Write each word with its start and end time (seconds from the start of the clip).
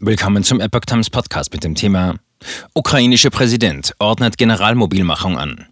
Willkommen 0.00 0.44
zum 0.44 0.60
Epoch 0.60 0.82
Times 0.82 1.10
Podcast 1.10 1.52
mit 1.52 1.64
dem 1.64 1.74
Thema 1.74 2.14
Ukrainischer 2.72 3.30
Präsident 3.30 3.96
ordnet 3.98 4.38
Generalmobilmachung 4.38 5.36
an. 5.36 5.66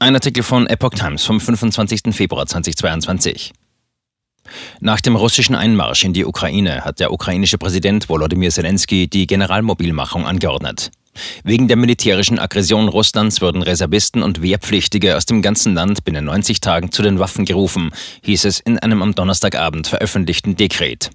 Ein 0.00 0.16
Artikel 0.16 0.42
von 0.42 0.66
Epoch 0.66 0.90
Times 0.90 1.22
vom 1.24 1.38
25. 1.38 2.12
Februar 2.12 2.44
2022. 2.48 3.52
Nach 4.80 5.00
dem 5.00 5.14
russischen 5.14 5.54
Einmarsch 5.54 6.02
in 6.02 6.12
die 6.12 6.24
Ukraine 6.24 6.84
hat 6.84 6.98
der 6.98 7.12
ukrainische 7.12 7.56
Präsident 7.56 8.08
Volodymyr 8.08 8.50
Zelensky 8.50 9.06
die 9.06 9.28
Generalmobilmachung 9.28 10.26
angeordnet. 10.26 10.90
Wegen 11.44 11.68
der 11.68 11.76
militärischen 11.76 12.38
Aggression 12.38 12.88
Russlands 12.88 13.40
wurden 13.40 13.62
Reservisten 13.62 14.22
und 14.22 14.42
Wehrpflichtige 14.42 15.16
aus 15.16 15.26
dem 15.26 15.42
ganzen 15.42 15.74
Land 15.74 16.04
binnen 16.04 16.24
90 16.24 16.60
Tagen 16.60 16.90
zu 16.90 17.02
den 17.02 17.18
Waffen 17.18 17.44
gerufen, 17.44 17.90
hieß 18.22 18.44
es 18.44 18.60
in 18.60 18.78
einem 18.78 19.02
am 19.02 19.14
Donnerstagabend 19.14 19.86
veröffentlichten 19.86 20.56
Dekret. 20.56 21.10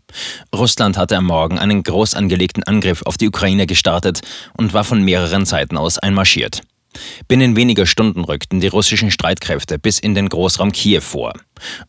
Russland 0.55 0.97
hatte 0.97 1.17
am 1.17 1.25
Morgen 1.25 1.57
einen 1.57 1.83
groß 1.83 2.13
angelegten 2.13 2.63
Angriff 2.63 3.01
auf 3.03 3.17
die 3.17 3.27
Ukraine 3.27 3.67
gestartet 3.67 4.21
und 4.55 4.73
war 4.73 4.83
von 4.83 5.03
mehreren 5.03 5.45
Seiten 5.45 5.77
aus 5.77 5.97
einmarschiert. 5.97 6.61
Binnen 7.27 7.55
weniger 7.55 7.85
Stunden 7.85 8.23
rückten 8.23 8.59
die 8.59 8.67
russischen 8.67 9.11
Streitkräfte 9.11 9.79
bis 9.79 9.99
in 9.99 10.15
den 10.15 10.29
Großraum 10.29 10.71
Kiew 10.71 11.01
vor. 11.01 11.33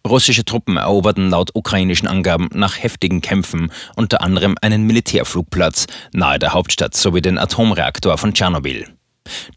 Russische 0.06 0.44
Truppen 0.44 0.76
eroberten 0.76 1.30
laut 1.30 1.50
ukrainischen 1.54 2.08
Angaben 2.08 2.48
nach 2.52 2.82
heftigen 2.82 3.20
Kämpfen 3.20 3.70
unter 3.96 4.22
anderem 4.22 4.56
einen 4.60 4.84
Militärflugplatz 4.84 5.86
nahe 6.12 6.38
der 6.38 6.52
Hauptstadt 6.52 6.94
sowie 6.94 7.22
den 7.22 7.38
Atomreaktor 7.38 8.18
von 8.18 8.34
Tschernobyl. 8.34 8.86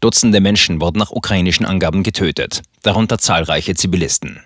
Dutzende 0.00 0.40
Menschen 0.40 0.80
wurden 0.80 0.98
nach 0.98 1.10
ukrainischen 1.10 1.66
Angaben 1.66 2.02
getötet, 2.02 2.62
darunter 2.82 3.18
zahlreiche 3.18 3.74
Zivilisten. 3.74 4.40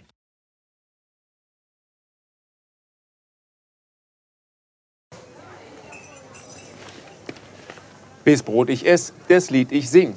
Bis 8.24 8.42
Brot 8.42 8.70
ich 8.70 8.84
ess, 8.84 9.12
das 9.28 9.50
Lied 9.50 9.70
ich 9.70 9.88
sing. 9.88 10.16